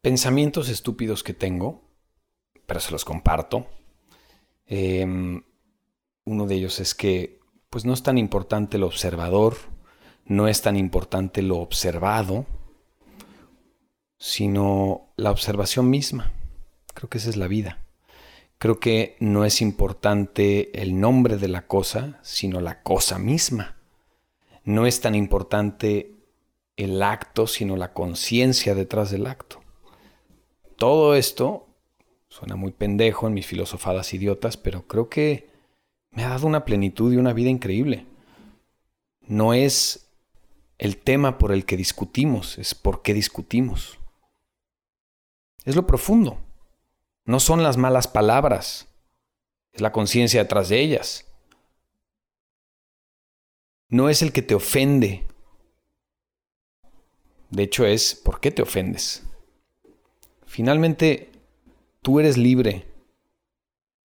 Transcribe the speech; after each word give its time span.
pensamientos 0.00 0.68
estúpidos 0.68 1.22
que 1.22 1.34
tengo, 1.34 1.82
pero 2.66 2.80
se 2.80 2.92
los 2.92 3.04
comparto. 3.04 3.66
Em, 4.66 5.42
uno 6.24 6.46
de 6.46 6.54
ellos 6.54 6.80
es 6.80 6.94
que 6.94 7.40
pues 7.70 7.84
no 7.84 7.92
es 7.92 8.02
tan 8.02 8.18
importante 8.18 8.78
lo 8.78 8.86
observador, 8.86 9.56
no 10.24 10.48
es 10.48 10.62
tan 10.62 10.76
importante 10.76 11.42
lo 11.42 11.58
observado, 11.58 12.46
sino 14.18 15.12
la 15.16 15.30
observación 15.30 15.88
misma. 15.88 16.32
Creo 16.94 17.08
que 17.08 17.18
esa 17.18 17.30
es 17.30 17.36
la 17.36 17.48
vida. 17.48 17.78
Creo 18.58 18.78
que 18.78 19.16
no 19.20 19.44
es 19.44 19.62
importante 19.62 20.82
el 20.82 21.00
nombre 21.00 21.36
de 21.36 21.48
la 21.48 21.66
cosa, 21.66 22.18
sino 22.22 22.60
la 22.60 22.82
cosa 22.82 23.18
misma. 23.18 23.76
No 24.64 24.86
es 24.86 25.00
tan 25.00 25.14
importante 25.14 26.16
el 26.76 27.02
acto, 27.02 27.46
sino 27.46 27.76
la 27.76 27.92
conciencia 27.92 28.74
detrás 28.74 29.10
del 29.10 29.26
acto. 29.26 29.59
Todo 30.80 31.14
esto 31.14 31.68
suena 32.30 32.56
muy 32.56 32.72
pendejo 32.72 33.26
en 33.26 33.34
mis 33.34 33.46
filosofadas 33.46 34.14
idiotas, 34.14 34.56
pero 34.56 34.86
creo 34.86 35.10
que 35.10 35.50
me 36.10 36.24
ha 36.24 36.30
dado 36.30 36.46
una 36.46 36.64
plenitud 36.64 37.12
y 37.12 37.18
una 37.18 37.34
vida 37.34 37.50
increíble. 37.50 38.06
No 39.20 39.52
es 39.52 40.08
el 40.78 40.96
tema 40.96 41.36
por 41.36 41.52
el 41.52 41.66
que 41.66 41.76
discutimos, 41.76 42.56
es 42.56 42.74
por 42.74 43.02
qué 43.02 43.12
discutimos. 43.12 43.98
Es 45.66 45.76
lo 45.76 45.86
profundo. 45.86 46.40
No 47.26 47.40
son 47.40 47.62
las 47.62 47.76
malas 47.76 48.08
palabras, 48.08 48.88
es 49.74 49.82
la 49.82 49.92
conciencia 49.92 50.42
detrás 50.42 50.70
de 50.70 50.80
ellas. 50.80 51.26
No 53.90 54.08
es 54.08 54.22
el 54.22 54.32
que 54.32 54.40
te 54.40 54.54
ofende. 54.54 55.26
De 57.50 57.64
hecho 57.64 57.84
es 57.84 58.14
por 58.14 58.40
qué 58.40 58.50
te 58.50 58.62
ofendes. 58.62 59.26
Finalmente, 60.50 61.30
tú 62.02 62.18
eres 62.18 62.36
libre 62.36 62.84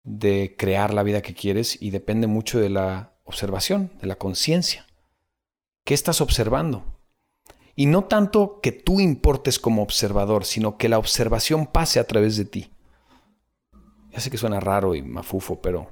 de 0.06 0.56
crear 0.58 0.94
la 0.94 1.04
vida 1.04 1.22
que 1.22 1.34
quieres 1.34 1.78
y 1.82 1.90
depende 1.90 2.26
mucho 2.26 2.58
de 2.58 2.70
la 2.70 3.18
observación, 3.26 3.92
de 4.00 4.08
la 4.08 4.16
conciencia. 4.16 4.88
¿Qué 5.84 5.94
estás 5.94 6.22
observando? 6.22 6.86
Y 7.76 7.88
no 7.88 8.06
tanto 8.06 8.62
que 8.62 8.72
tú 8.72 9.02
importes 9.02 9.60
como 9.60 9.84
observador, 9.84 10.46
sino 10.46 10.78
que 10.78 10.88
la 10.88 11.00
observación 11.00 11.68
pase 11.68 12.00
a 12.00 12.08
través 12.08 12.38
de 12.38 12.46
ti. 12.46 12.72
Ya 14.12 14.22
sé 14.22 14.32
que 14.32 14.38
suena 14.38 14.62
raro 14.62 14.96
y 14.96 15.02
mafufo, 15.02 15.62
pero 15.62 15.90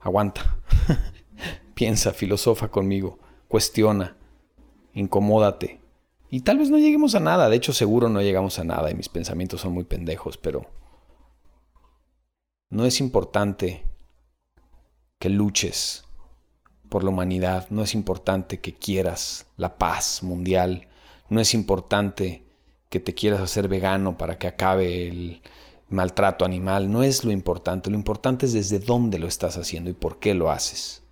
aguanta. 0.00 0.60
Piensa, 1.74 2.12
filosofa 2.12 2.68
conmigo, 2.68 3.18
cuestiona, 3.48 4.18
incomódate. 4.92 5.80
Y 6.36 6.40
tal 6.40 6.58
vez 6.58 6.68
no 6.68 6.76
lleguemos 6.76 7.14
a 7.14 7.20
nada, 7.20 7.48
de 7.48 7.56
hecho 7.56 7.72
seguro 7.72 8.10
no 8.10 8.20
llegamos 8.20 8.58
a 8.58 8.64
nada 8.64 8.90
y 8.90 8.94
mis 8.94 9.08
pensamientos 9.08 9.62
son 9.62 9.72
muy 9.72 9.84
pendejos, 9.84 10.36
pero 10.36 10.66
no 12.68 12.84
es 12.84 13.00
importante 13.00 13.86
que 15.18 15.30
luches 15.30 16.04
por 16.90 17.04
la 17.04 17.08
humanidad, 17.08 17.70
no 17.70 17.82
es 17.82 17.94
importante 17.94 18.60
que 18.60 18.74
quieras 18.74 19.46
la 19.56 19.78
paz 19.78 20.22
mundial, 20.22 20.88
no 21.30 21.40
es 21.40 21.54
importante 21.54 22.44
que 22.90 23.00
te 23.00 23.14
quieras 23.14 23.40
hacer 23.40 23.66
vegano 23.66 24.18
para 24.18 24.36
que 24.36 24.46
acabe 24.46 25.08
el 25.08 25.40
maltrato 25.88 26.44
animal, 26.44 26.92
no 26.92 27.02
es 27.02 27.24
lo 27.24 27.32
importante, 27.32 27.88
lo 27.88 27.96
importante 27.96 28.44
es 28.44 28.52
desde 28.52 28.78
dónde 28.78 29.18
lo 29.18 29.26
estás 29.26 29.56
haciendo 29.56 29.88
y 29.88 29.94
por 29.94 30.18
qué 30.18 30.34
lo 30.34 30.50
haces. 30.50 31.02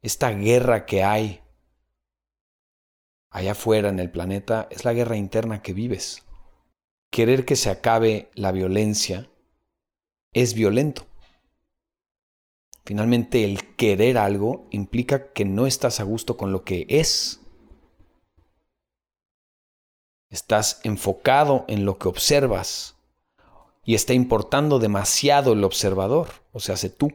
Esta 0.00 0.30
guerra 0.30 0.86
que 0.86 1.04
hay 1.04 1.42
allá 3.30 3.52
afuera 3.52 3.88
en 3.88 3.98
el 4.00 4.10
planeta 4.10 4.68
es 4.70 4.84
la 4.84 4.92
guerra 4.92 5.16
interna 5.16 5.62
que 5.62 5.72
vives. 5.72 6.24
Querer 7.10 7.44
que 7.44 7.56
se 7.56 7.70
acabe 7.70 8.30
la 8.34 8.52
violencia 8.52 9.30
es 10.32 10.54
violento. 10.54 11.06
Finalmente, 12.84 13.44
el 13.44 13.76
querer 13.76 14.16
algo 14.16 14.66
implica 14.70 15.32
que 15.32 15.44
no 15.44 15.66
estás 15.66 16.00
a 16.00 16.04
gusto 16.04 16.36
con 16.36 16.52
lo 16.52 16.64
que 16.64 16.86
es. 16.88 17.40
Estás 20.30 20.80
enfocado 20.84 21.64
en 21.68 21.84
lo 21.84 21.98
que 21.98 22.08
observas 22.08 22.96
y 23.84 23.94
está 23.94 24.12
importando 24.12 24.78
demasiado 24.78 25.52
el 25.52 25.64
observador, 25.64 26.28
o 26.52 26.60
sea, 26.60 26.74
hace 26.74 26.90
tú. 26.90 27.12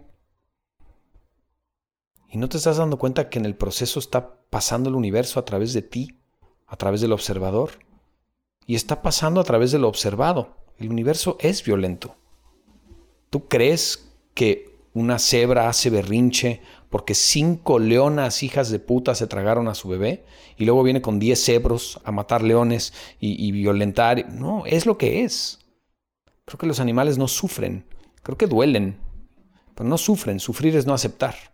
Y 2.33 2.39
no 2.39 2.49
te 2.49 2.57
estás 2.57 2.77
dando 2.77 2.97
cuenta 2.97 3.29
que 3.29 3.37
en 3.37 3.45
el 3.45 3.55
proceso 3.55 3.99
está 3.99 4.39
pasando 4.49 4.89
el 4.89 4.95
universo 4.95 5.39
a 5.39 5.45
través 5.45 5.71
de 5.71 5.83
ti, 5.83 6.17
a 6.65 6.75
través 6.77 6.99
del 6.99 7.11
observador. 7.11 7.73
Y 8.65 8.73
está 8.73 9.03
pasando 9.03 9.39
a 9.39 9.43
través 9.43 9.71
de 9.71 9.77
lo 9.77 9.87
observado. 9.87 10.57
El 10.79 10.89
universo 10.89 11.37
es 11.39 11.63
violento. 11.63 12.15
¿Tú 13.29 13.47
crees 13.47 14.09
que 14.33 14.79
una 14.95 15.19
cebra 15.19 15.69
hace 15.69 15.91
berrinche 15.91 16.61
porque 16.89 17.13
cinco 17.13 17.77
leonas 17.77 18.41
hijas 18.41 18.71
de 18.71 18.79
puta 18.79 19.13
se 19.13 19.27
tragaron 19.27 19.67
a 19.67 19.75
su 19.75 19.87
bebé 19.87 20.25
y 20.57 20.65
luego 20.65 20.81
viene 20.81 21.03
con 21.03 21.19
diez 21.19 21.39
cebros 21.43 21.99
a 22.03 22.11
matar 22.11 22.41
leones 22.41 22.93
y, 23.19 23.47
y 23.47 23.51
violentar. 23.51 24.27
No, 24.31 24.65
es 24.65 24.87
lo 24.87 24.97
que 24.97 25.23
es. 25.23 25.59
Creo 26.45 26.57
que 26.57 26.65
los 26.65 26.79
animales 26.79 27.19
no 27.19 27.27
sufren, 27.27 27.85
creo 28.23 28.39
que 28.39 28.47
duelen, 28.47 28.97
pero 29.75 29.87
no 29.87 29.99
sufren. 29.99 30.39
Sufrir 30.39 30.75
es 30.75 30.87
no 30.87 30.95
aceptar. 30.95 31.52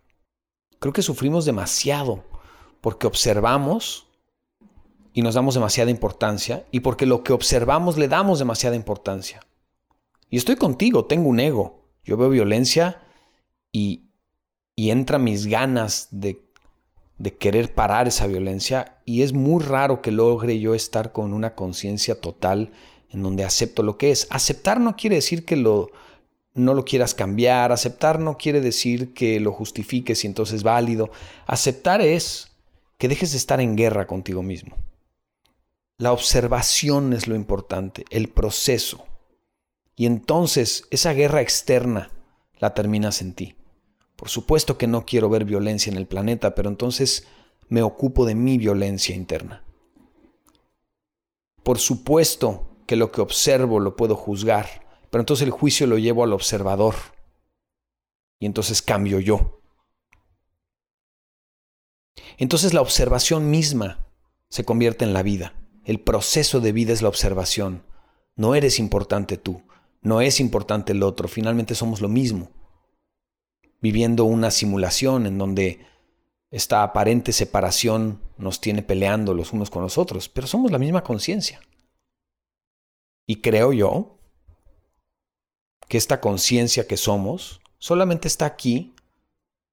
Creo 0.80 0.94
que 0.94 1.02
sufrimos 1.02 1.46
demasiado 1.46 2.24
porque 2.82 3.08
observamos 3.08 4.08
y 5.14 5.22
nos 5.22 5.36
damos 5.36 5.56
demasiada 5.56 5.92
importancia 5.92 6.66
y 6.72 6.80
porque 6.80 7.06
lo 7.06 7.24
que 7.24 7.34
observamos 7.34 7.98
le 7.98 8.08
damos 8.08 8.40
demasiada 8.40 8.76
importancia. 8.76 9.42
Y 10.30 10.38
estoy 10.38 10.56
contigo, 10.56 11.06
tengo 11.06 11.30
un 11.30 11.40
ego. 11.40 11.84
Yo 12.04 12.16
veo 12.16 12.30
violencia 12.30 13.02
y, 13.72 14.10
y 14.76 14.92
entra 14.92 15.18
mis 15.18 15.48
ganas 15.48 16.08
de, 16.12 16.46
de 17.18 17.36
querer 17.36 17.74
parar 17.74 18.08
esa 18.08 18.28
violencia 18.28 19.02
y 19.04 19.24
es 19.24 19.34
muy 19.34 19.62
raro 19.62 20.02
que 20.02 20.12
logre 20.12 20.60
yo 20.60 20.76
estar 20.76 21.12
con 21.12 21.34
una 21.34 21.56
conciencia 21.56 22.20
total 22.20 22.72
en 23.10 23.24
donde 23.24 23.44
acepto 23.44 23.84
lo 23.84 23.98
que 23.98 24.12
es. 24.12 24.28
Aceptar 24.30 24.80
no 24.80 24.96
quiere 24.96 25.18
decir 25.18 25.44
que 25.44 25.58
lo, 25.58 25.90
no 26.60 26.74
lo 26.74 26.86
quieras 26.86 27.16
cambiar, 27.16 27.72
aceptar 27.72 28.20
no 28.20 28.38
quiere 28.38 28.62
decir 28.62 29.14
que 29.14 29.40
lo 29.40 29.52
justifiques 29.52 30.24
y 30.24 30.28
entonces 30.28 30.58
es 30.58 30.64
válido. 30.64 31.10
Aceptar 31.48 32.02
es 32.02 32.52
que 32.98 33.08
dejes 33.08 33.32
de 33.32 33.38
estar 33.38 33.62
en 33.62 33.76
guerra 33.76 34.08
contigo 34.08 34.44
mismo. 34.44 34.78
La 35.98 36.12
observación 36.12 37.14
es 37.14 37.28
lo 37.28 37.36
importante, 37.36 38.06
el 38.10 38.30
proceso. 38.30 39.06
Y 39.96 40.06
entonces 40.06 40.86
esa 40.92 41.14
guerra 41.14 41.42
externa 41.42 42.12
la 42.60 42.74
terminas 42.74 43.22
en 43.22 43.34
ti. 43.34 43.56
Por 44.16 44.30
supuesto 44.30 44.78
que 44.78 44.88
no 44.88 45.06
quiero 45.06 45.30
ver 45.30 45.46
violencia 45.46 45.92
en 45.92 45.98
el 45.98 46.08
planeta, 46.08 46.56
pero 46.56 46.70
entonces 46.70 47.26
me 47.70 47.84
ocupo 47.84 48.26
de 48.26 48.36
mi 48.36 48.58
violencia 48.58 49.16
interna. 49.16 49.64
Por 51.64 51.80
supuesto 51.80 52.68
que 52.86 52.96
lo 52.96 53.12
que 53.12 53.22
observo 53.22 53.80
lo 53.80 53.96
puedo 53.96 54.16
juzgar, 54.16 54.89
pero 55.10 55.22
entonces 55.22 55.46
el 55.46 55.52
juicio 55.52 55.88
lo 55.88 55.98
llevo 55.98 56.24
al 56.24 56.34
observador. 56.34 56.96
Y 58.40 58.46
entonces 58.46 58.82
cambio 58.82 59.20
yo. 59.20 59.62
Entonces 62.38 62.74
la 62.74 62.82
observación 62.82 63.50
misma 63.50 64.08
se 64.50 64.64
convierte 64.64 65.06
en 65.06 65.14
la 65.14 65.24
vida. 65.24 65.54
El 65.84 66.00
proceso 66.00 66.60
de 66.60 66.72
vida 66.72 66.94
es 66.94 67.02
la 67.02 67.10
observación. 67.10 67.84
No 68.36 68.56
eres 68.56 68.80
importante 68.80 69.38
tú, 69.38 69.64
no 70.02 70.22
es 70.22 70.40
importante 70.40 70.94
el 70.94 71.04
otro, 71.04 71.28
finalmente 71.28 71.76
somos 71.76 72.00
lo 72.00 72.08
mismo 72.08 72.52
viviendo 73.82 74.26
una 74.26 74.52
simulación 74.52 75.26
en 75.26 75.38
donde 75.38 75.86
esta 76.52 76.84
aparente 76.84 77.32
separación 77.32 78.22
nos 78.38 78.60
tiene 78.60 78.82
peleando 78.82 79.34
los 79.34 79.54
unos 79.54 79.70
con 79.70 79.84
los 79.84 79.98
otros, 79.98 80.30
pero 80.30 80.48
somos 80.48 80.72
la 80.72 80.80
misma 80.80 81.04
conciencia. 81.04 81.62
Y 83.28 83.38
creo 83.38 83.72
yo 83.74 84.19
que 85.90 85.98
esta 85.98 86.22
conciencia 86.22 86.88
que 86.88 86.96
somos 86.96 87.60
solamente 87.80 88.30
está 88.30 88.46
aquí, 88.46 88.96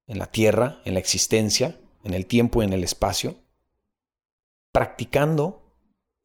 en 0.08 0.18
la 0.18 0.26
tierra, 0.26 0.80
en 0.84 0.94
la 0.94 1.00
existencia, 1.00 1.78
en 2.04 2.14
el 2.14 2.26
tiempo 2.26 2.62
y 2.62 2.64
en 2.64 2.72
el 2.72 2.84
espacio, 2.84 3.36
practicando 4.72 5.62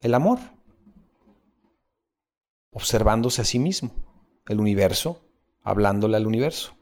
el 0.00 0.14
amor, 0.14 0.38
observándose 2.70 3.42
a 3.42 3.44
sí 3.44 3.58
mismo, 3.58 3.92
el 4.46 4.60
universo, 4.60 5.20
hablándole 5.62 6.16
al 6.16 6.26
universo. 6.26 6.74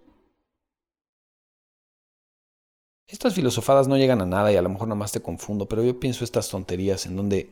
Estas 3.09 3.35
filosofadas 3.35 3.89
no 3.89 3.97
llegan 3.97 4.21
a 4.21 4.27
nada 4.27 4.53
y 4.53 4.57
a 4.57 4.63
lo 4.63 4.69
mejor 4.69 4.87
nomás 4.87 5.11
te 5.11 5.21
confundo, 5.21 5.67
pero 5.67 5.83
yo 5.83 5.99
pienso 5.99 6.23
estas 6.23 6.49
tonterías 6.49 7.07
en 7.07 7.17
donde 7.17 7.51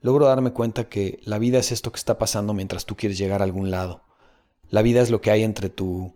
logro 0.00 0.26
darme 0.26 0.52
cuenta 0.52 0.88
que 0.88 1.18
la 1.24 1.38
vida 1.38 1.58
es 1.58 1.72
esto 1.72 1.90
que 1.90 1.98
está 1.98 2.18
pasando 2.18 2.54
mientras 2.54 2.86
tú 2.86 2.94
quieres 2.94 3.18
llegar 3.18 3.40
a 3.40 3.44
algún 3.44 3.72
lado. 3.72 4.04
La 4.72 4.80
vida 4.80 5.02
es 5.02 5.10
lo 5.10 5.20
que 5.20 5.30
hay 5.30 5.42
entre 5.42 5.68
tu 5.68 6.14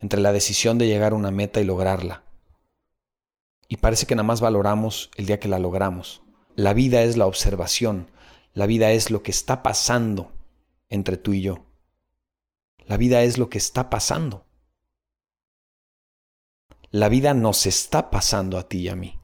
entre 0.00 0.18
la 0.18 0.32
decisión 0.32 0.78
de 0.78 0.86
llegar 0.86 1.12
a 1.12 1.16
una 1.16 1.30
meta 1.30 1.60
y 1.60 1.64
lograrla. 1.64 2.24
Y 3.68 3.76
parece 3.76 4.06
que 4.06 4.14
nada 4.14 4.26
más 4.26 4.40
valoramos 4.40 5.10
el 5.16 5.26
día 5.26 5.38
que 5.38 5.48
la 5.48 5.58
logramos. 5.58 6.22
La 6.56 6.72
vida 6.72 7.02
es 7.02 7.18
la 7.18 7.26
observación, 7.26 8.10
la 8.54 8.64
vida 8.64 8.90
es 8.92 9.10
lo 9.10 9.22
que 9.22 9.30
está 9.30 9.62
pasando 9.62 10.32
entre 10.88 11.18
tú 11.18 11.34
y 11.34 11.42
yo. 11.42 11.66
La 12.86 12.96
vida 12.96 13.22
es 13.22 13.36
lo 13.36 13.50
que 13.50 13.58
está 13.58 13.90
pasando. 13.90 14.46
La 16.90 17.10
vida 17.10 17.34
nos 17.34 17.66
está 17.66 18.10
pasando 18.10 18.56
a 18.56 18.66
ti 18.66 18.78
y 18.78 18.88
a 18.88 18.96
mí. 18.96 19.20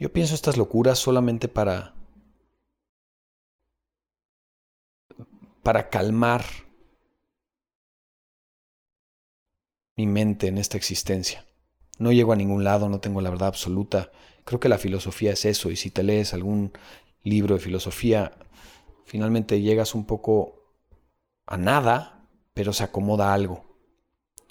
Yo 0.00 0.12
pienso 0.12 0.34
estas 0.34 0.56
locuras 0.56 0.98
solamente 0.98 1.46
para 1.46 1.94
para 5.62 5.88
calmar 5.88 6.44
mi 9.96 10.06
mente 10.06 10.48
en 10.48 10.58
esta 10.58 10.76
existencia. 10.76 11.46
No 11.98 12.12
llego 12.12 12.32
a 12.32 12.36
ningún 12.36 12.64
lado, 12.64 12.88
no 12.88 13.00
tengo 13.00 13.20
la 13.20 13.30
verdad 13.30 13.48
absoluta. 13.48 14.10
Creo 14.44 14.58
que 14.58 14.68
la 14.68 14.78
filosofía 14.78 15.32
es 15.32 15.44
eso, 15.44 15.70
y 15.70 15.76
si 15.76 15.90
te 15.90 16.02
lees 16.02 16.34
algún 16.34 16.72
libro 17.22 17.54
de 17.54 17.60
filosofía, 17.60 18.32
finalmente 19.04 19.60
llegas 19.60 19.94
un 19.94 20.04
poco 20.04 20.74
a 21.46 21.56
nada, 21.56 22.26
pero 22.54 22.72
se 22.72 22.84
acomoda 22.84 23.32
algo. 23.32 23.64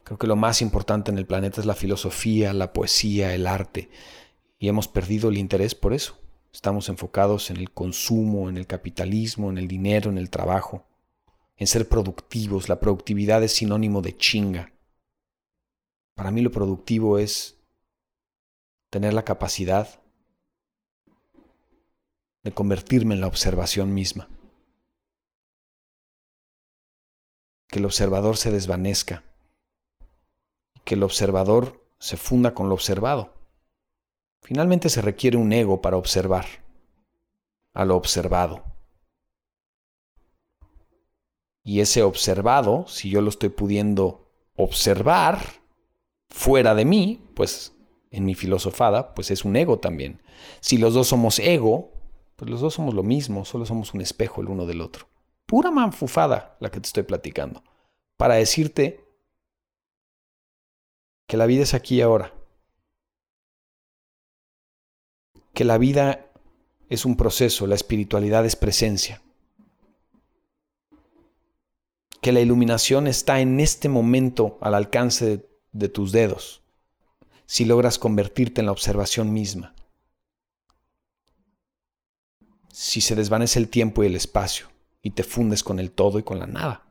Creo 0.03 0.17
que 0.17 0.27
lo 0.27 0.35
más 0.35 0.61
importante 0.61 1.11
en 1.11 1.17
el 1.17 1.27
planeta 1.27 1.59
es 1.59 1.67
la 1.67 1.75
filosofía, 1.75 2.53
la 2.53 2.73
poesía, 2.73 3.33
el 3.33 3.47
arte, 3.47 3.89
y 4.57 4.67
hemos 4.67 4.87
perdido 4.87 5.29
el 5.29 5.37
interés 5.37 5.75
por 5.75 5.93
eso. 5.93 6.17
Estamos 6.53 6.89
enfocados 6.89 7.49
en 7.49 7.57
el 7.57 7.71
consumo, 7.71 8.49
en 8.49 8.57
el 8.57 8.67
capitalismo, 8.67 9.49
en 9.49 9.57
el 9.57 9.67
dinero, 9.67 10.09
en 10.09 10.17
el 10.17 10.29
trabajo, 10.29 10.85
en 11.61 11.67
ser 11.67 11.87
productivos. 11.87 12.69
La 12.69 12.79
productividad 12.79 13.43
es 13.43 13.51
sinónimo 13.51 14.01
de 14.01 14.17
chinga. 14.17 14.73
Para 16.15 16.31
mí 16.31 16.41
lo 16.41 16.49
productivo 16.49 17.19
es 17.19 17.55
tener 18.89 19.13
la 19.13 19.23
capacidad 19.23 20.01
de 22.41 22.51
convertirme 22.51 23.13
en 23.13 23.21
la 23.21 23.27
observación 23.27 23.93
misma. 23.93 24.27
Que 27.67 27.77
el 27.77 27.85
observador 27.85 28.37
se 28.37 28.49
desvanezca. 28.49 29.23
Que 30.83 30.95
el 30.95 31.03
observador 31.03 31.85
se 31.99 32.17
funda 32.17 32.55
con 32.55 32.69
lo 32.69 32.73
observado. 32.73 33.35
Finalmente 34.41 34.89
se 34.89 35.03
requiere 35.03 35.37
un 35.37 35.53
ego 35.53 35.79
para 35.79 35.97
observar 35.97 36.47
a 37.75 37.85
lo 37.85 37.97
observado. 37.97 38.70
Y 41.63 41.81
ese 41.81 42.03
observado, 42.03 42.85
si 42.87 43.09
yo 43.09 43.21
lo 43.21 43.29
estoy 43.29 43.49
pudiendo 43.49 44.31
observar, 44.55 45.39
fuera 46.29 46.73
de 46.73 46.85
mí, 46.85 47.23
pues 47.35 47.75
en 48.09 48.25
mi 48.25 48.35
filosofada, 48.35 49.13
pues 49.13 49.31
es 49.31 49.45
un 49.45 49.55
ego 49.55 49.79
también. 49.79 50.21
Si 50.59 50.77
los 50.77 50.93
dos 50.93 51.07
somos 51.07 51.39
ego, 51.39 51.91
pues 52.35 52.49
los 52.49 52.61
dos 52.61 52.73
somos 52.73 52.93
lo 52.93 53.03
mismo, 53.03 53.45
solo 53.45 53.65
somos 53.65 53.93
un 53.93 54.01
espejo 54.01 54.41
el 54.41 54.49
uno 54.49 54.65
del 54.65 54.81
otro. 54.81 55.07
Pura 55.45 55.71
manfufada 55.71 56.57
la 56.59 56.71
que 56.71 56.79
te 56.79 56.87
estoy 56.87 57.03
platicando. 57.03 57.63
Para 58.17 58.35
decirte 58.35 59.05
que 61.27 61.37
la 61.37 61.45
vida 61.45 61.63
es 61.63 61.73
aquí 61.73 61.97
y 61.97 62.01
ahora. 62.01 62.33
Que 65.53 65.63
la 65.63 65.77
vida 65.77 66.31
es 66.89 67.05
un 67.05 67.15
proceso, 67.15 67.67
la 67.67 67.75
espiritualidad 67.75 68.45
es 68.45 68.55
presencia. 68.55 69.21
Que 72.21 72.31
la 72.31 72.39
iluminación 72.39 73.07
está 73.07 73.41
en 73.41 73.59
este 73.59 73.89
momento 73.89 74.57
al 74.61 74.75
alcance 74.75 75.45
de 75.71 75.89
tus 75.89 76.11
dedos 76.11 76.61
si 77.51 77.65
logras 77.65 77.99
convertirte 77.99 78.61
en 78.61 78.67
la 78.67 78.71
observación 78.71 79.33
misma. 79.33 79.75
Si 82.71 83.01
se 83.01 83.13
desvanece 83.13 83.59
el 83.59 83.67
tiempo 83.67 84.03
y 84.03 84.05
el 84.05 84.15
espacio 84.15 84.67
y 85.01 85.09
te 85.09 85.23
fundes 85.23 85.61
con 85.61 85.77
el 85.77 85.91
todo 85.91 86.17
y 86.17 86.23
con 86.23 86.39
la 86.39 86.47
nada. 86.47 86.87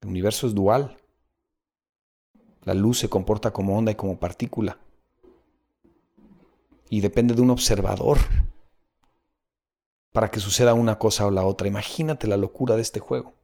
El 0.00 0.10
universo 0.10 0.46
es 0.46 0.54
dual. 0.54 0.96
La 2.62 2.72
luz 2.72 3.00
se 3.00 3.08
comporta 3.08 3.52
como 3.52 3.76
onda 3.76 3.90
y 3.90 3.96
como 3.96 4.20
partícula. 4.20 4.78
Y 6.88 7.00
depende 7.00 7.34
de 7.34 7.42
un 7.42 7.50
observador 7.50 8.18
para 10.12 10.30
que 10.30 10.38
suceda 10.38 10.72
una 10.74 11.00
cosa 11.00 11.26
o 11.26 11.32
la 11.32 11.44
otra. 11.44 11.66
Imagínate 11.66 12.28
la 12.28 12.36
locura 12.36 12.76
de 12.76 12.82
este 12.82 13.00
juego. 13.00 13.34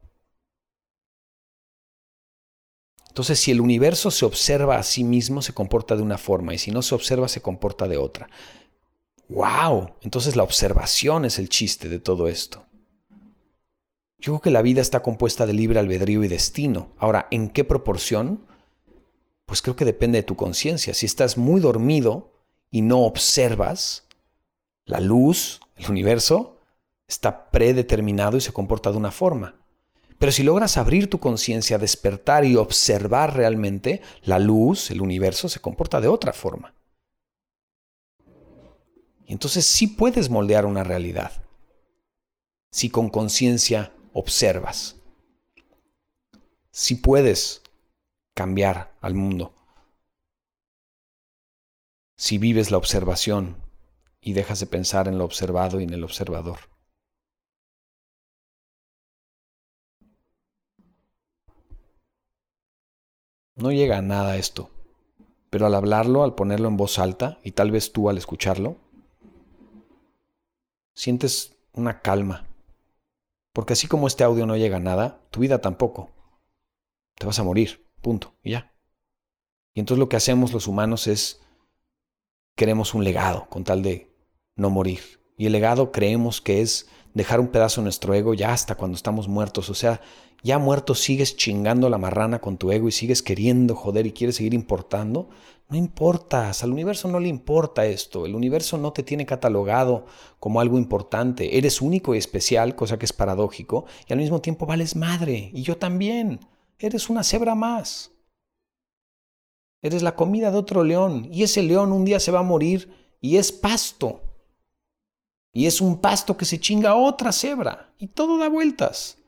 Entonces, 3.14 3.38
si 3.38 3.52
el 3.52 3.60
universo 3.60 4.10
se 4.10 4.24
observa 4.24 4.76
a 4.76 4.82
sí 4.82 5.04
mismo, 5.04 5.40
se 5.40 5.54
comporta 5.54 5.94
de 5.94 6.02
una 6.02 6.18
forma, 6.18 6.52
y 6.52 6.58
si 6.58 6.72
no 6.72 6.82
se 6.82 6.96
observa, 6.96 7.28
se 7.28 7.40
comporta 7.40 7.86
de 7.86 7.96
otra. 7.96 8.28
¡Wow! 9.28 9.90
Entonces 10.00 10.34
la 10.34 10.42
observación 10.42 11.24
es 11.24 11.38
el 11.38 11.48
chiste 11.48 11.88
de 11.88 12.00
todo 12.00 12.26
esto. 12.26 12.66
Yo 14.18 14.32
creo 14.32 14.40
que 14.40 14.50
la 14.50 14.62
vida 14.62 14.80
está 14.80 15.00
compuesta 15.00 15.46
de 15.46 15.52
libre 15.52 15.78
albedrío 15.78 16.24
y 16.24 16.28
destino. 16.28 16.90
Ahora, 16.98 17.28
¿en 17.30 17.50
qué 17.50 17.62
proporción? 17.62 18.48
Pues 19.46 19.62
creo 19.62 19.76
que 19.76 19.84
depende 19.84 20.18
de 20.18 20.24
tu 20.24 20.34
conciencia. 20.34 20.92
Si 20.92 21.06
estás 21.06 21.38
muy 21.38 21.60
dormido 21.60 22.32
y 22.72 22.82
no 22.82 23.02
observas, 23.02 24.08
la 24.86 24.98
luz, 24.98 25.60
el 25.76 25.88
universo, 25.88 26.58
está 27.06 27.52
predeterminado 27.52 28.36
y 28.36 28.40
se 28.40 28.52
comporta 28.52 28.90
de 28.90 28.96
una 28.96 29.12
forma. 29.12 29.54
Pero 30.24 30.32
si 30.32 30.42
logras 30.42 30.78
abrir 30.78 31.10
tu 31.10 31.20
conciencia, 31.20 31.76
despertar 31.76 32.46
y 32.46 32.56
observar 32.56 33.36
realmente, 33.36 34.00
la 34.22 34.38
luz, 34.38 34.90
el 34.90 35.02
universo, 35.02 35.50
se 35.50 35.60
comporta 35.60 36.00
de 36.00 36.08
otra 36.08 36.32
forma. 36.32 36.74
Y 39.26 39.34
entonces 39.34 39.66
sí 39.66 39.86
puedes 39.86 40.30
moldear 40.30 40.64
una 40.64 40.82
realidad. 40.82 41.44
Si 42.70 42.88
con 42.88 43.10
conciencia 43.10 43.92
observas. 44.14 44.96
Sí 46.70 46.94
puedes 46.94 47.60
cambiar 48.32 48.96
al 49.02 49.12
mundo. 49.12 49.54
Si 52.16 52.38
vives 52.38 52.70
la 52.70 52.78
observación 52.78 53.62
y 54.22 54.32
dejas 54.32 54.58
de 54.58 54.66
pensar 54.68 55.06
en 55.06 55.18
lo 55.18 55.26
observado 55.26 55.80
y 55.80 55.84
en 55.84 55.92
el 55.92 56.02
observador. 56.02 56.73
No 63.56 63.70
llega 63.70 63.98
a 63.98 64.02
nada 64.02 64.36
esto, 64.36 64.70
pero 65.50 65.66
al 65.66 65.74
hablarlo, 65.74 66.24
al 66.24 66.34
ponerlo 66.34 66.68
en 66.68 66.76
voz 66.76 66.98
alta, 66.98 67.38
y 67.44 67.52
tal 67.52 67.70
vez 67.70 67.92
tú 67.92 68.08
al 68.08 68.18
escucharlo, 68.18 68.76
sientes 70.94 71.56
una 71.72 72.00
calma. 72.00 72.48
Porque 73.52 73.74
así 73.74 73.86
como 73.86 74.08
este 74.08 74.24
audio 74.24 74.46
no 74.46 74.56
llega 74.56 74.78
a 74.78 74.80
nada, 74.80 75.20
tu 75.30 75.40
vida 75.40 75.60
tampoco. 75.60 76.10
Te 77.16 77.26
vas 77.26 77.38
a 77.38 77.44
morir, 77.44 77.86
punto, 78.00 78.34
y 78.42 78.52
ya. 78.52 78.74
Y 79.74 79.80
entonces 79.80 80.00
lo 80.00 80.08
que 80.08 80.16
hacemos 80.16 80.52
los 80.52 80.66
humanos 80.66 81.06
es, 81.06 81.40
queremos 82.56 82.94
un 82.94 83.04
legado 83.04 83.48
con 83.48 83.62
tal 83.62 83.82
de 83.82 84.12
no 84.56 84.70
morir. 84.70 85.23
Y 85.36 85.46
el 85.46 85.52
legado 85.52 85.92
creemos 85.92 86.40
que 86.40 86.60
es 86.60 86.88
dejar 87.14 87.40
un 87.40 87.48
pedazo 87.48 87.80
de 87.80 87.84
nuestro 87.84 88.14
ego 88.14 88.34
ya 88.34 88.52
hasta 88.52 88.74
cuando 88.74 88.96
estamos 88.96 89.28
muertos. 89.28 89.70
O 89.70 89.74
sea, 89.74 90.00
ya 90.42 90.58
muerto 90.58 90.94
sigues 90.94 91.36
chingando 91.36 91.88
la 91.88 91.98
marrana 91.98 92.40
con 92.40 92.58
tu 92.58 92.70
ego 92.70 92.88
y 92.88 92.92
sigues 92.92 93.22
queriendo 93.22 93.74
joder 93.74 94.06
y 94.06 94.12
quieres 94.12 94.36
seguir 94.36 94.52
importando, 94.52 95.30
no 95.70 95.78
importas, 95.78 96.62
al 96.62 96.72
universo 96.72 97.08
no 97.08 97.18
le 97.18 97.28
importa 97.28 97.86
esto, 97.86 98.26
el 98.26 98.34
universo 98.34 98.76
no 98.76 98.92
te 98.92 99.02
tiene 99.02 99.24
catalogado 99.24 100.04
como 100.38 100.60
algo 100.60 100.76
importante, 100.76 101.56
eres 101.56 101.80
único 101.80 102.14
y 102.14 102.18
especial, 102.18 102.76
cosa 102.76 102.98
que 102.98 103.06
es 103.06 103.14
paradójico, 103.14 103.86
y 104.06 104.12
al 104.12 104.18
mismo 104.18 104.42
tiempo 104.42 104.66
vales 104.66 104.94
madre, 104.94 105.50
y 105.54 105.62
yo 105.62 105.78
también, 105.78 106.40
eres 106.78 107.08
una 107.08 107.24
cebra 107.24 107.54
más. 107.54 108.10
Eres 109.80 110.02
la 110.02 110.14
comida 110.14 110.50
de 110.50 110.58
otro 110.58 110.84
león, 110.84 111.26
y 111.32 111.42
ese 111.44 111.62
león 111.62 111.92
un 111.92 112.04
día 112.04 112.20
se 112.20 112.30
va 112.30 112.40
a 112.40 112.42
morir 112.42 112.92
y 113.22 113.38
es 113.38 113.50
pasto. 113.50 114.23
Y 115.54 115.64
es 115.64 115.80
un 115.80 116.00
pasto 116.00 116.36
que 116.36 116.44
se 116.44 116.60
chinga 116.60 116.90
a 116.90 116.96
otra 116.96 117.32
cebra, 117.32 117.94
y 117.96 118.08
todo 118.08 118.36
da 118.36 118.48
vueltas. 118.48 119.18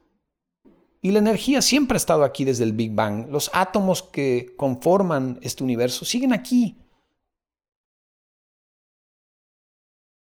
Y 1.01 1.13
la 1.13 1.21
energía 1.21 1.63
siempre 1.63 1.97
ha 1.97 1.99
estado 1.99 2.25
aquí 2.25 2.45
desde 2.45 2.65
el 2.65 2.73
Big 2.73 2.93
Bang. 2.93 3.29
Los 3.31 3.49
átomos 3.55 4.03
que 4.03 4.55
conforman 4.57 5.39
este 5.41 5.63
universo 5.63 6.05
siguen 6.05 6.33
aquí. 6.33 6.77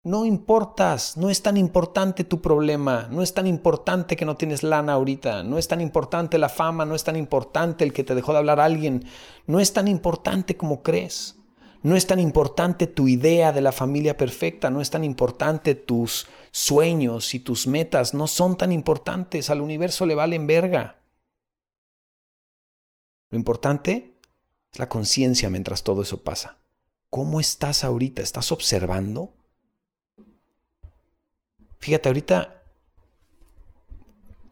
No 0.04 0.26
importas, 0.26 1.16
no 1.16 1.30
es 1.30 1.42
tan 1.42 1.56
importante 1.56 2.26
tu 2.26 2.42
problema, 2.42 3.08
no 3.10 3.22
es 3.22 3.34
tan 3.34 3.48
importante 3.48 4.18
que 4.18 4.26
no 4.26 4.36
tienes 4.36 4.62
lana 4.62 4.92
ahorita, 4.94 5.44
no 5.44 5.58
es 5.58 5.70
tan 5.70 5.80
importante 5.80 6.38
la 6.38 6.50
fama, 6.50 6.84
no 6.84 6.96
es 6.96 7.06
tan 7.06 7.16
importante 7.16 7.86
el 7.86 7.94
que 7.94 8.04
te 8.04 8.14
dejó 8.14 8.34
de 8.34 8.40
hablar 8.40 8.60
alguien, 8.60 9.06
no 9.48 9.62
es 9.62 9.72
tan 9.72 9.88
importante 9.88 10.58
como 10.58 10.84
crees. 10.84 11.38
No 11.84 11.98
es 11.98 12.08
tan 12.08 12.20
importante 12.20 12.88
tu 12.88 13.10
idea 13.10 13.52
de 13.52 13.62
la 13.62 13.74
familia 13.74 14.16
perfecta, 14.16 14.70
no 14.70 14.80
es 14.80 14.90
tan 14.90 15.04
importante 15.04 15.76
tus 15.76 16.28
sueños 16.52 17.34
y 17.34 17.40
tus 17.40 17.68
metas, 17.68 18.14
no 18.14 18.28
son 18.28 18.58
tan 18.58 18.72
importantes, 18.72 19.50
al 19.50 19.60
universo 19.60 20.06
le 20.06 20.16
valen 20.16 20.48
verga. 20.48 21.02
Lo 23.30 23.38
importante 23.38 24.16
es 24.72 24.80
la 24.80 24.88
conciencia 24.88 25.50
mientras 25.50 25.84
todo 25.84 26.04
eso 26.04 26.24
pasa. 26.24 26.58
¿Cómo 27.10 27.42
estás 27.42 27.84
ahorita? 27.84 28.22
¿Estás 28.22 28.52
observando? 28.52 29.34
Fíjate, 31.80 32.08
ahorita 32.08 32.64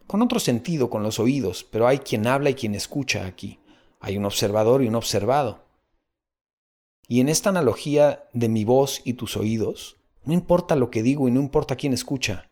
con 0.06 0.20
otro 0.20 0.38
sentido, 0.38 0.90
con 0.90 1.02
los 1.02 1.18
oídos, 1.18 1.64
pero 1.64 1.88
hay 1.88 2.00
quien 2.00 2.26
habla 2.26 2.50
y 2.50 2.54
quien 2.54 2.74
escucha 2.74 3.24
aquí. 3.24 3.58
Hay 4.00 4.18
un 4.18 4.26
observador 4.26 4.82
y 4.82 4.88
un 4.88 4.94
observado. 4.94 5.64
Y 7.08 7.20
en 7.20 7.28
esta 7.28 7.50
analogía 7.50 8.28
de 8.32 8.48
mi 8.48 8.64
voz 8.64 9.02
y 9.04 9.14
tus 9.14 9.36
oídos, 9.36 9.96
no 10.24 10.32
importa 10.32 10.76
lo 10.76 10.90
que 10.90 11.02
digo 11.02 11.28
y 11.28 11.30
no 11.30 11.40
importa 11.40 11.76
quién 11.76 11.92
escucha. 11.92 12.50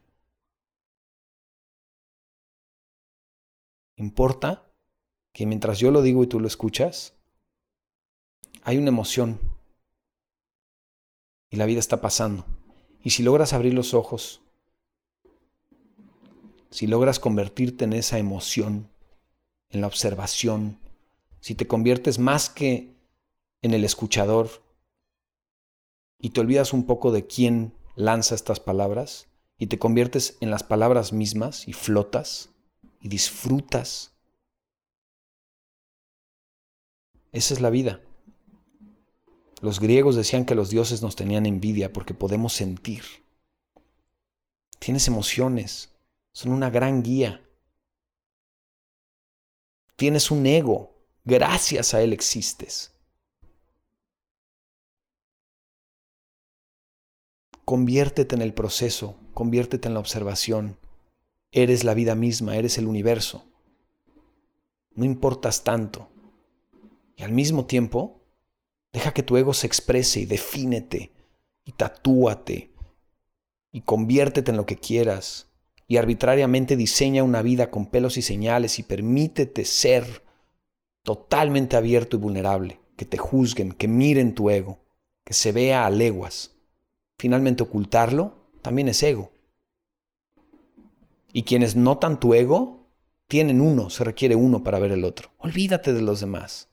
Importa 3.97 4.73
que 5.33 5.47
mientras 5.47 5.78
yo 5.78 5.90
lo 5.90 6.02
digo 6.02 6.25
y 6.25 6.26
tú 6.26 6.40
lo 6.40 6.47
escuchas, 6.47 7.14
hay 8.62 8.78
una 8.78 8.88
emoción 8.88 9.38
y 11.50 11.57
la 11.57 11.66
vida 11.66 11.80
está 11.80 12.00
pasando. 12.00 12.45
Y 13.02 13.11
si 13.11 13.23
logras 13.23 13.52
abrir 13.52 13.75
los 13.75 13.95
ojos, 13.95 14.42
si 16.71 16.87
logras 16.87 17.19
convertirte 17.19 17.85
en 17.85 17.92
esa 17.92 18.19
emoción, 18.19 18.88
en 19.71 19.80
la 19.80 19.87
observación, 19.87 20.78
si 21.40 21.54
te 21.54 21.66
conviertes 21.66 22.19
más 22.19 22.50
que 22.50 22.95
en 23.62 23.75
el 23.75 23.85
escuchador 23.85 24.49
y 26.19 26.31
te 26.31 26.40
olvidas 26.40 26.73
un 26.73 26.85
poco 26.85 27.12
de 27.12 27.26
quién 27.26 27.75
lanza 27.95 28.35
estas 28.35 28.61
palabras 28.61 29.29
y 29.59 29.67
te 29.67 29.79
conviertes 29.79 30.37
en 30.40 30.50
las 30.50 30.62
palabras 30.62 31.12
mismas 31.12 31.69
y 31.69 31.73
flotas 31.73 32.50
y 33.00 33.09
disfrutas. 33.09 34.12
Esa 37.33 37.55
es 37.55 37.61
la 37.61 37.71
vida. 37.71 38.00
Los 39.61 39.79
griegos 39.79 40.17
decían 40.17 40.47
que 40.47 40.55
los 40.55 40.71
dioses 40.71 41.02
nos 41.02 41.17
tenían 41.17 41.47
envidia 41.47 41.93
porque 41.93 42.14
podemos 42.14 42.55
sentir. 42.55 43.05
Tienes 44.79 45.07
emociones, 45.07 45.90
son 46.33 46.52
una 46.52 46.71
gran 46.71 47.02
guía. 47.02 47.47
Tienes 49.97 50.31
un 50.31 50.47
ego, 50.47 50.97
gracias 51.25 51.93
a 51.93 52.00
él 52.00 52.14
existes. 52.14 52.89
Conviértete 57.70 58.34
en 58.34 58.42
el 58.42 58.52
proceso, 58.52 59.14
conviértete 59.32 59.86
en 59.86 59.94
la 59.94 60.00
observación. 60.00 60.76
Eres 61.52 61.84
la 61.84 61.94
vida 61.94 62.16
misma, 62.16 62.56
eres 62.56 62.78
el 62.78 62.88
universo. 62.88 63.44
No 64.92 65.04
importas 65.04 65.62
tanto. 65.62 66.08
Y 67.16 67.22
al 67.22 67.32
mismo 67.32 67.66
tiempo, 67.66 68.20
Deja 68.92 69.12
que 69.12 69.22
tu 69.22 69.36
ego 69.36 69.54
se 69.54 69.66
exprese 69.66 70.20
y 70.20 70.26
defínete 70.26 71.12
y 71.64 71.72
tatúate 71.72 72.72
y 73.70 73.82
conviértete 73.82 74.50
en 74.50 74.56
lo 74.56 74.66
que 74.66 74.76
quieras 74.76 75.48
y 75.86 75.96
arbitrariamente 75.96 76.76
diseña 76.76 77.22
una 77.22 77.42
vida 77.42 77.70
con 77.70 77.86
pelos 77.86 78.16
y 78.16 78.22
señales 78.22 78.80
y 78.80 78.82
permítete 78.82 79.64
ser 79.64 80.24
totalmente 81.04 81.76
abierto 81.76 82.16
y 82.16 82.20
vulnerable, 82.20 82.80
que 82.96 83.04
te 83.04 83.16
juzguen, 83.16 83.72
que 83.72 83.86
miren 83.86 84.34
tu 84.34 84.50
ego, 84.50 84.80
que 85.24 85.34
se 85.34 85.52
vea 85.52 85.86
a 85.86 85.90
leguas. 85.90 86.56
Finalmente 87.20 87.62
ocultarlo 87.62 88.32
también 88.62 88.88
es 88.88 89.02
ego. 89.02 89.30
Y 91.34 91.42
quienes 91.42 91.76
notan 91.76 92.18
tu 92.18 92.32
ego, 92.32 92.86
tienen 93.28 93.60
uno, 93.60 93.90
se 93.90 94.04
requiere 94.04 94.36
uno 94.36 94.64
para 94.64 94.78
ver 94.78 94.90
el 94.92 95.04
otro. 95.04 95.28
Olvídate 95.36 95.92
de 95.92 96.00
los 96.00 96.20
demás. 96.20 96.70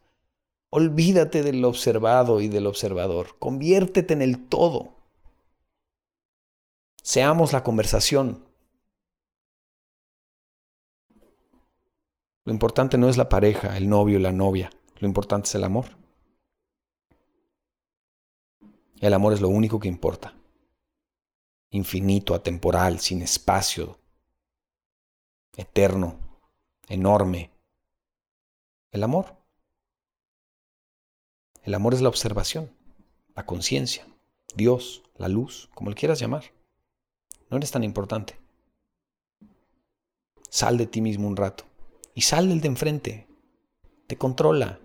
Olvídate 0.69 1.43
del 1.43 1.65
observado 1.65 2.39
y 2.39 2.47
del 2.47 2.65
observador. 2.65 3.35
Conviértete 3.39 4.13
en 4.13 4.21
el 4.21 4.47
todo. 4.47 4.95
Seamos 7.03 7.51
la 7.51 7.61
conversación. 7.61 8.45
Lo 12.45 12.53
importante 12.53 12.97
no 12.97 13.09
es 13.09 13.17
la 13.17 13.27
pareja, 13.27 13.75
el 13.75 13.89
novio, 13.89 14.17
la 14.17 14.31
novia. 14.31 14.71
Lo 14.99 15.09
importante 15.09 15.49
es 15.49 15.55
el 15.55 15.65
amor. 15.65 15.87
El 18.99 19.13
amor 19.13 19.33
es 19.33 19.41
lo 19.41 19.49
único 19.49 19.79
que 19.79 19.87
importa. 19.87 20.33
Infinito, 21.69 22.33
atemporal, 22.33 22.99
sin 22.99 23.21
espacio, 23.21 23.99
eterno, 25.55 26.17
enorme. 26.87 27.51
El 28.91 29.03
amor. 29.03 29.37
El 31.63 31.73
amor 31.75 31.93
es 31.93 32.01
la 32.01 32.09
observación, 32.09 32.71
la 33.35 33.45
conciencia, 33.45 34.07
Dios, 34.55 35.03
la 35.15 35.27
luz, 35.27 35.69
como 35.75 35.89
le 35.89 35.95
quieras 35.95 36.19
llamar. 36.19 36.45
No 37.49 37.57
eres 37.57 37.71
tan 37.71 37.83
importante. 37.83 38.39
Sal 40.49 40.77
de 40.77 40.87
ti 40.87 41.01
mismo 41.01 41.27
un 41.27 41.35
rato 41.35 41.65
y 42.15 42.21
sal 42.21 42.49
del 42.49 42.61
de 42.61 42.67
enfrente. 42.67 43.27
Te 44.07 44.17
controla. 44.17 44.79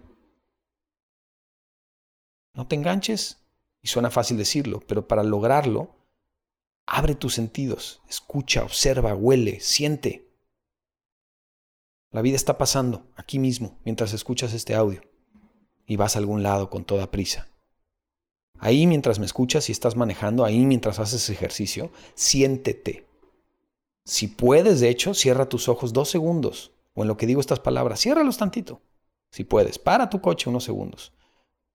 No 2.55 2.67
te 2.67 2.75
enganches. 2.75 3.42
Y 3.83 3.89
suena 3.89 4.11
fácil 4.11 4.37
decirlo, 4.37 4.81
pero 4.87 5.09
para 5.09 5.23
lograrlo, 5.23 5.97
abre 6.87 7.15
tus 7.15 7.35
sentidos, 7.35 8.01
escucha, 8.09 8.63
observa, 8.63 9.15
huele, 9.15 9.61
siente. 9.61 10.29
La 12.11 12.23
vida 12.23 12.37
está 12.37 12.59
pasando 12.59 13.07
aquí 13.17 13.39
mismo 13.39 13.79
mientras 13.85 14.13
escuchas 14.13 14.53
este 14.53 14.75
audio 14.75 15.03
y 15.87 15.97
vas 15.97 16.15
a 16.15 16.21
algún 16.21 16.43
lado 16.43 16.71
con 16.71 16.85
toda 16.85 17.11
prisa. 17.11 17.49
Ahí 18.59 18.87
mientras 18.87 19.19
me 19.19 19.27
escuchas 19.27 19.69
y 19.69 19.73
estás 19.73 19.97
manejando, 19.97 20.45
ahí 20.45 20.65
mientras 20.65 21.01
haces 21.01 21.29
ejercicio, 21.31 21.91
siéntete. 22.15 23.09
Si 24.05 24.29
puedes, 24.29 24.79
de 24.81 24.89
hecho, 24.89 25.15
cierra 25.15 25.49
tus 25.49 25.69
ojos 25.69 25.93
dos 25.93 26.09
segundos. 26.09 26.73
O 26.95 27.03
en 27.03 27.09
lo 27.09 27.17
que 27.17 27.27
digo 27.27 27.41
estas 27.41 27.61
palabras, 27.61 28.01
ciérralos 28.01 28.37
tantito. 28.37 28.81
Si 29.33 29.45
puedes, 29.45 29.79
para 29.79 30.11
tu 30.11 30.21
coche 30.21 30.49
unos 30.51 30.65
segundos. 30.65 31.13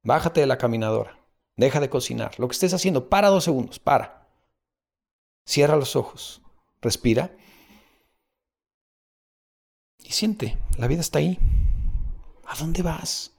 Bájate 0.03 0.39
de 0.39 0.47
la 0.47 0.57
caminadora. 0.57 1.16
Deja 1.57 1.79
de 1.79 1.89
cocinar. 1.89 2.39
Lo 2.39 2.47
que 2.47 2.53
estés 2.53 2.73
haciendo, 2.73 3.09
para 3.09 3.29
dos 3.29 3.43
segundos, 3.43 3.79
para. 3.79 4.29
Cierra 5.45 5.75
los 5.75 5.95
ojos. 5.95 6.41
Respira. 6.81 7.35
Y 10.03 10.11
siente, 10.11 10.57
la 10.77 10.87
vida 10.87 11.01
está 11.01 11.19
ahí. 11.19 11.39
¿A 12.45 12.55
dónde 12.55 12.83
vas? 12.83 13.33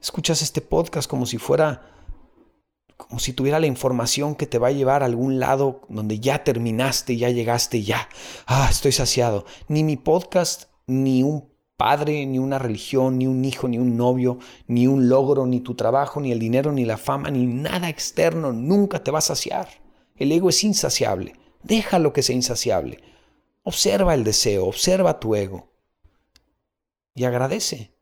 Escuchas 0.00 0.40
este 0.40 0.60
podcast 0.60 1.10
como 1.10 1.26
si 1.26 1.36
fuera, 1.36 1.90
como 2.96 3.18
si 3.18 3.32
tuviera 3.32 3.58
la 3.58 3.66
información 3.66 4.34
que 4.34 4.46
te 4.46 4.58
va 4.58 4.68
a 4.68 4.72
llevar 4.72 5.02
a 5.02 5.06
algún 5.06 5.40
lado 5.40 5.82
donde 5.88 6.20
ya 6.20 6.44
terminaste, 6.44 7.16
ya 7.16 7.28
llegaste, 7.30 7.82
ya. 7.82 8.08
Ah, 8.46 8.68
estoy 8.70 8.92
saciado. 8.92 9.44
Ni 9.68 9.82
mi 9.82 9.96
podcast, 9.96 10.70
ni 10.86 11.22
un 11.22 11.49
padre, 11.80 12.26
ni 12.26 12.38
una 12.38 12.58
religión, 12.58 13.16
ni 13.16 13.26
un 13.26 13.42
hijo, 13.42 13.66
ni 13.66 13.78
un 13.78 13.96
novio, 13.96 14.38
ni 14.66 14.86
un 14.86 15.08
logro, 15.08 15.46
ni 15.46 15.60
tu 15.60 15.74
trabajo, 15.74 16.20
ni 16.20 16.30
el 16.30 16.38
dinero, 16.38 16.72
ni 16.72 16.84
la 16.84 16.98
fama, 16.98 17.30
ni 17.30 17.46
nada 17.46 17.88
externo, 17.88 18.52
nunca 18.52 19.02
te 19.02 19.10
va 19.10 19.20
a 19.20 19.22
saciar. 19.22 19.66
El 20.14 20.30
ego 20.30 20.50
es 20.50 20.62
insaciable. 20.62 21.36
Déjalo 21.62 22.12
que 22.12 22.22
sea 22.22 22.36
insaciable. 22.36 23.00
Observa 23.62 24.12
el 24.12 24.24
deseo, 24.24 24.66
observa 24.66 25.20
tu 25.20 25.34
ego. 25.34 25.70
Y 27.14 27.24
agradece 27.24 27.94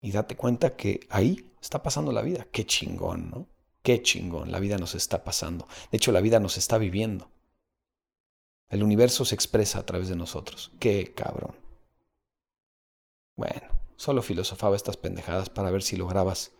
y 0.00 0.12
date 0.12 0.36
cuenta 0.36 0.76
que 0.76 1.00
ahí 1.10 1.50
está 1.60 1.82
pasando 1.82 2.12
la 2.12 2.22
vida. 2.22 2.46
Qué 2.52 2.64
chingón, 2.64 3.28
¿no? 3.28 3.48
Qué 3.82 4.02
chingón, 4.02 4.52
la 4.52 4.60
vida 4.60 4.78
nos 4.78 4.94
está 4.94 5.24
pasando. 5.24 5.66
De 5.90 5.96
hecho, 5.96 6.12
la 6.12 6.20
vida 6.20 6.38
nos 6.38 6.56
está 6.56 6.78
viviendo. 6.78 7.28
El 8.68 8.84
universo 8.84 9.24
se 9.24 9.34
expresa 9.34 9.80
a 9.80 9.84
través 9.84 10.08
de 10.08 10.14
nosotros. 10.14 10.70
Qué 10.78 11.12
cabrón. 11.12 11.56
Bueno, 13.38 13.68
solo 13.94 14.20
filosofaba 14.20 14.74
estas 14.74 14.96
pendejadas 14.96 15.48
para 15.48 15.70
ver 15.70 15.84
si 15.84 15.96
lograbas 15.96 16.50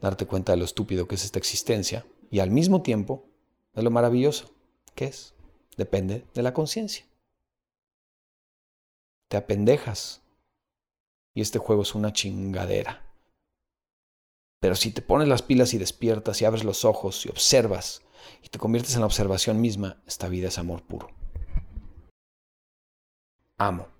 darte 0.00 0.26
cuenta 0.26 0.52
de 0.52 0.58
lo 0.58 0.64
estúpido 0.64 1.08
que 1.08 1.16
es 1.16 1.24
esta 1.24 1.40
existencia 1.40 2.06
y 2.30 2.38
al 2.38 2.52
mismo 2.52 2.82
tiempo 2.82 3.26
de 3.74 3.82
lo 3.82 3.90
maravilloso 3.90 4.48
que 4.94 5.06
es. 5.06 5.34
Depende 5.76 6.24
de 6.32 6.42
la 6.42 6.54
conciencia. 6.54 7.04
Te 9.26 9.36
apendejas 9.36 10.22
y 11.34 11.40
este 11.40 11.58
juego 11.58 11.82
es 11.82 11.96
una 11.96 12.12
chingadera. 12.12 13.04
Pero 14.60 14.76
si 14.76 14.92
te 14.92 15.02
pones 15.02 15.26
las 15.26 15.42
pilas 15.42 15.74
y 15.74 15.78
despiertas 15.78 16.40
y 16.40 16.44
abres 16.44 16.62
los 16.62 16.84
ojos 16.84 17.26
y 17.26 17.28
observas 17.28 18.02
y 18.44 18.50
te 18.50 18.58
conviertes 18.60 18.94
en 18.94 19.00
la 19.00 19.06
observación 19.06 19.60
misma, 19.60 20.00
esta 20.06 20.28
vida 20.28 20.46
es 20.46 20.58
amor 20.58 20.84
puro. 20.84 21.10
Amo. 23.58 23.99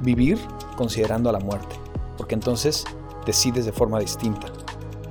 vivir 0.00 0.38
considerando 0.76 1.30
a 1.30 1.32
la 1.32 1.40
muerte, 1.40 1.76
porque 2.16 2.34
entonces 2.34 2.84
decides 3.26 3.66
de 3.66 3.72
forma 3.72 4.00
distinta, 4.00 4.48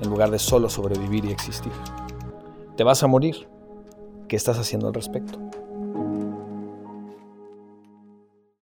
en 0.02 0.10
lugar 0.10 0.32
de 0.32 0.40
solo 0.40 0.70
sobrevivir 0.70 1.26
y 1.26 1.32
existir. 1.32 1.72
Te 2.76 2.84
vas 2.84 3.04
a 3.04 3.08
morir. 3.08 3.48
¿Qué 4.28 4.36
estás 4.36 4.58
haciendo 4.60 4.88
al 4.88 4.94
respecto? 4.94 5.49